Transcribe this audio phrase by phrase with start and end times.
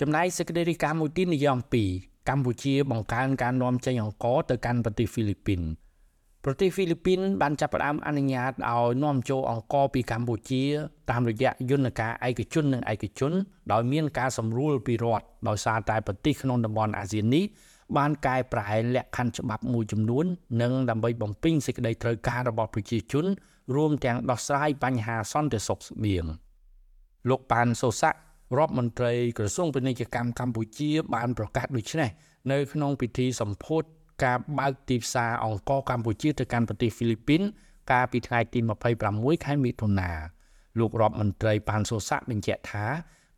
[0.00, 1.84] ចំណែកសេចក្តីរាយការណ៍មួយទៀតនិយាយអំពី
[2.28, 5.60] កម្ពុជាបង្កើនការនាំចេញអង្ករទៅកាន់ប្រទេសហ្វីលីពីន
[6.44, 10.62] ប្រទេសហ្វីលីពីនបានចាប់ផ្ដើមអនុញ្ញាតឲ្យនាំចូលអង្ករពីកម្ពុជា
[11.10, 13.32] តាមរយៈយន្តការឯកជននិងឯកជន
[13.72, 17.44] ដោយមានការសម្រួលពីរដ្ឋដោយសារតែប្រទេសក្នុងតំបន់អាស៊ាននេះ
[17.96, 20.24] បានកែប្រែលក្ខខណ្ឌច្បាប់មួយចំនួន
[20.62, 23.26] និងដើម្បីបំពេញសេចក្តីត្រូវការរបស់ប្រជាជន
[23.74, 26.26] រួមទាំងដោះស្រាយបញ្ហាសន្តិសុខស្បៀង
[27.28, 28.18] លោកប៉ានសូសាក់
[28.56, 32.10] រដ្ឋមន្ត្រីក្រសួងពាណិជ្ជកម្មកម្ពុជា បានប្រកាសដូចនេះ
[32.52, 33.82] នៅក្នុងពិធីសម្ពោធ
[34.24, 37.42] ការបើកទីផ្សារអង្ករកម្ពុជាទៅកាន់ប្រទេសហ្វីលីពីន
[37.92, 38.58] កាលពីថ្ងៃទី
[39.02, 40.10] 26ខែមិថុនា
[40.78, 42.86] លោករដ្ឋមន្ត្រីប៉ាន់សូសាក់បញ្ជាក់ថា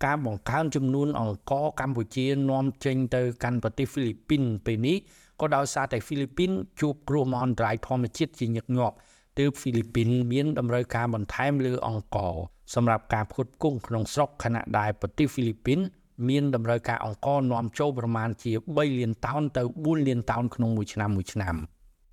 [0.05, 4.97] ការបង្កើនចំនួនអង្ករកម្ពុជានាំចេញទៅកាន់ប្រទេសហ្វីលីពីនពេលនេះ
[5.41, 8.97] ក៏ដោយសារតែហ្វីលីពីនជួបគ្រោះមហន្តរាយធម្មជាតិជាញឹកញាប់
[9.39, 12.35] ទើបហ្វីលីពីនមានតម្រូវការបន្ថែមលើអង្ករ
[12.75, 15.81] សម្រាប់ការផ្គត់ផ្គង់ក្នុងស្រុកខណៈដែលប្រទេសហ្វីលីពីន
[16.29, 21.55] មានតម្រូវការអង្ករនាំចូលប្រមាណជា3លានតោនទៅ4លានតោនក្នុងមួយឆ្នាំមួយឆ្នាំ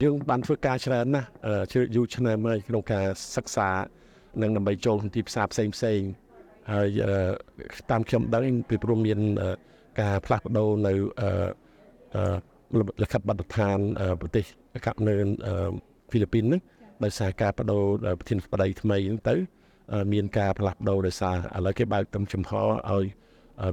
[0.04, 1.28] យើងបានធ្វើការច្រើនណាស់
[1.72, 3.06] ជ្រាបយូរឆ្នាំហើយក្នុងការ
[3.36, 3.70] សិក្សា
[4.42, 6.00] និងដើម្បីចូលក្នុងទីផ្សារផ្សេងផ្សេង
[6.74, 6.88] ហើយ
[7.92, 9.20] តាមខ្ញុំដឹងពីព្រមមាន
[10.00, 10.94] ការផ្លាស់ប្ដូរនៅ
[13.02, 13.78] លក្ខិតបទដ្ឋាន
[14.22, 14.46] ប្រទេស
[14.86, 15.14] កັບនៅ
[16.10, 16.62] ហ្វីលីពីនហ្នឹង
[17.04, 17.84] ដោយសារការបដូរ
[18.20, 19.36] ប្រធានបតីថ្មីហ្នឹងទៅ
[20.14, 23.06] មានការផ្លាស់ប្ដូរដោយសារឥឡូវគេបើកទំចំហឲ្យ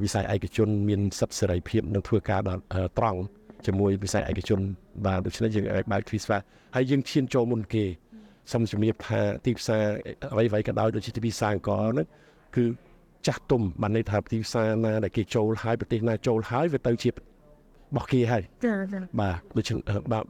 [0.03, 2.63] វិស័យឯកជនមានសិទ្ធិសេរីភាពនិងធ្វើការដល់
[2.99, 3.21] ត្រង់
[3.67, 4.61] ជាមួយវិស័យឯកជន
[5.07, 6.39] បាទដូច្នេះយើងអាចបើកទ្វីស្វា
[6.75, 7.85] ហើយយើងឈានចូលមុនគេ
[8.53, 9.83] សូមជំរាបថាទីផ្សារ
[10.33, 12.07] អ្វីៗក៏ដោយដូចជាទីផ្សារអង្គរហ្នឹង
[12.57, 12.65] គឺ
[13.27, 17.11] ចាស់ទុំបានន័យថាទីផ្សារណាដែលគេចូលហើយប្រទេសណាចូលហើយវាទៅជា
[17.97, 19.71] បោះគេហើយចាចាបាទដូច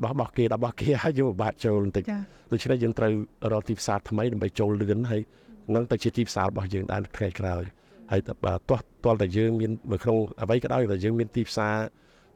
[0.03, 2.05] បោះបោះគេដល់បោះគេហើយយើងពិបាកចូលបន្តិច
[2.53, 3.13] ដូច្នេះយើងត្រូវ
[3.53, 5.23] រកទីផ្សារថ្មីដើម្បីចូលលឿនហើយ
[5.75, 7.63] នឹងទៅជាទីផ្សាររបស់យើងដែរថ្ងៃក្រោយ
[8.13, 11.75] ហើយបាទទាស់ទាល់តែយើងមាននៅក្នុងអ្វីក៏ដោយតែយើងមានទីផ្សារ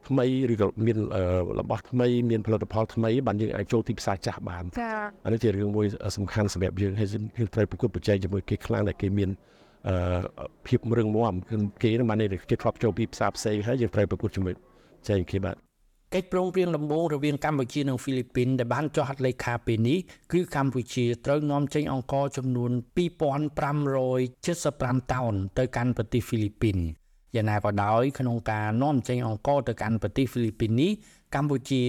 [0.07, 0.97] ថ្មីឬក៏មាន
[1.59, 5.85] របស់ថ្មីមានផលិតផលថ្មីបានយើងអាចចូលទីផ្សារចាស់បានចា៎អានេះជារឿងមួយ
[6.17, 9.29] សំខាន់សម្រាប់យើងហើយយើងត្រូវប្រកួតប្រជែងជាមួយគេខ្លាំងដែលគេមាន
[9.87, 9.95] អឺ
[10.67, 12.17] ភាពរឹងមាំគឺគេនឹងបាន
[12.49, 14.53] គេធ្លាប់ចូលពីផ្សារផ្សេងហើយយើងត្រូវប្រកួតជាមួយ
[15.09, 15.55] ចែងគេបាទ
[16.15, 19.97] កិច្ចព្រមព្រៀងដំបូងរវាងកម្ពុជានិងហ្វីលីពីនដែលបានចុះហត្ថលេខាពេលនេះ
[20.31, 22.71] គឺកម្ពុជាត្រូវនាំចេញអង្ករចំនួន
[23.87, 26.77] 2575តោនទៅកាន់ប្រទេសហ្វីលីពីន
[27.35, 30.91] យ៉ាងណាក៏ដោយក្នុងការនាំចេញអង្ករទៅកាន់ប្រទេសហ្វីលីពីននេះ
[31.35, 31.83] កម្ពុជា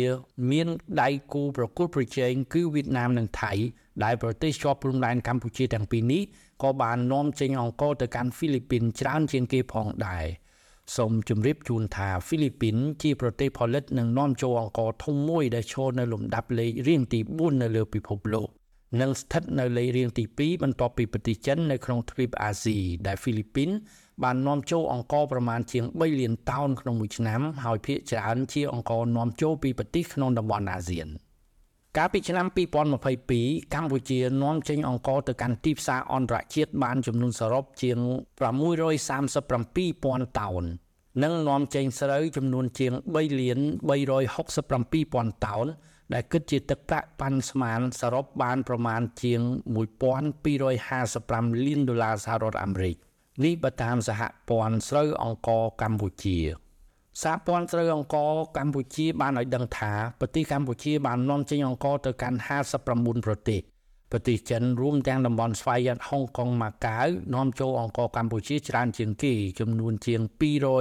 [0.50, 0.66] មាន
[1.02, 3.52] ដៃគូប្រកួតប្រជែងគឺវៀតណាមនិងថៃ
[4.04, 6.22] ដែលប្រទេសជាប់ព្រំដែនកម្ពុជាទាំងពីរនេះ
[6.62, 10.26] ក៏បាននាំចេញអង្ករទៅកាន់ហ្វីលីពីនច្រើនជាងគេផងដែរ។
[10.96, 18.48] សូមជម្រាបជូនថាហ្វីលីពីនជាប្រទេសផលិតនិងនាំចូលអង្ករធំមួយដែលឈរនៅលំដាប់លេខរៀងទី4នៅលើពិភពលោក
[19.00, 23.70] និងស្ថិតនៅលេខរៀងទី2បន្ទាប់ពីប្រទេសចិននៅក្នុងទ្វីបអាស៊ីដែលហ្វីលីពីន
[24.22, 31.08] បាននាំចូលអង្ករប្រមាណជាង3លានតោនក្នុងមួយឆ្នាំ ហើយភាគច្រើនជាអង្ករនាំចូលពីប្រទេសក្នុងតំបន់អាស៊ាន។
[31.98, 32.46] កាលពីឆ្នាំ
[33.10, 37.98] 2022កម្ពុជានាំចេញអង្ករទៅកាន់ទីផ្សារអន្តរជាតិបានចំនួនសរុបជាង
[39.00, 40.64] 637,000តោន
[41.22, 43.58] និងនាំចេញស្រូវចំនួនជាង3លាន
[44.32, 45.66] 367,000តោន
[46.12, 49.40] ដែលគិតជាទឹកប្រាក់ប៉ាន់ស្មានសរុបបានប្រមាណជាង
[50.78, 52.96] 1255លានដុល្លារសហរដ្ឋអាមេរិក
[53.44, 54.20] នេះបើតាមសហ
[54.50, 56.38] ព័ន្ធស្រូវអង្ករកម្ពុជា
[57.22, 62.38] សហព័ន្ធស្រូវអង្ករកម្ពុជាបានឲ្យដឹងថាប្រទេសកម្ពុជាបាននាំចេញអង្ករទៅកាន់
[62.80, 63.60] 59ប្រទេស
[64.12, 70.20] ប្រទេសចិនរួមទាំងតំបន់ស្វ័យយ័តហុងកុងម៉ាកាវនាំចូលអង្ករកម្ពុជាច្រើនជាងគេចំនួនជាង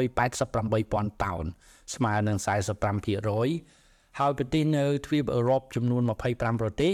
[0.09, 1.45] 288,000តោន
[1.93, 6.01] ស្មើនឹង45%ហើយប្រទេសនៅទ្វីបអឺរ៉ុបចំនួន
[6.33, 6.93] 25ប្រទេស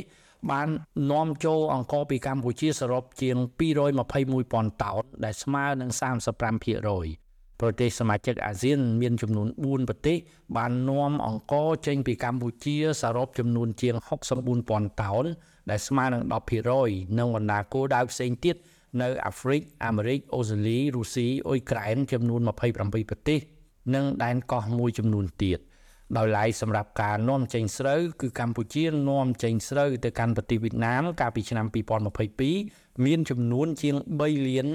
[0.52, 0.68] បាន
[1.12, 3.38] នាំចូលអង្ករពីកម្ពុជាសរុបជាង
[4.10, 5.92] 221,000តោនដែលស្មើនឹង
[6.62, 7.25] 35%
[7.62, 10.18] ប្រទេសសមាជិកអាស៊ានមានចំនួន4ប្រទេស
[10.58, 13.96] បាននាំអង្ករចេញពីកម្ពុជាសរុបចំនួនជាង
[14.48, 15.26] 64000តោន
[15.70, 16.24] ដែលស្មើនឹង
[16.72, 18.56] 10%និងបណ្ដាគោលដៅផ្សេងទៀត
[19.02, 23.40] នៅអាហ្វ្រិកអាមេរិកអូស្ត្រាលីរុស្ស៊ីអ៊ុយក្រែនចំនួន27ប្រទេស
[23.96, 25.60] និងដែនកោះមួយចំនួនទៀត
[26.18, 31.66] ដោយឡែកសម្រាប់ការនាំចេញស្រូវគឺកម្ពុជានាំចេញស្រូវទៅកាន់ប្រទេសវៀតណាមកាលពីឆ្នាំ
[32.36, 34.68] 2022មានចំនួនជាង3លាន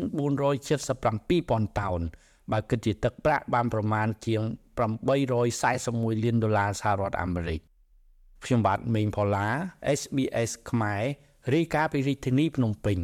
[0.81, 2.03] 477,000តោន
[2.53, 4.43] បើគិតជាទឹកប្រាក់បានប្រមាណជាង
[5.39, 7.61] 841លានដុល្លារសហរដ្ឋអាមេរិក
[8.45, 9.47] ខ្ញុំបាទមេងផល្លា
[9.99, 11.03] SBS ខ្មែរ
[11.55, 12.99] រាយការណ៍ពីរាជធានីភ្នំពេញ